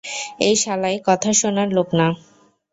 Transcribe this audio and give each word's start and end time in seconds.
এই 0.39 0.55
শালায় 0.63 0.99
কথা 1.07 1.29
শোনার 1.39 1.69
লোক 1.77 1.89
না। 1.99 2.07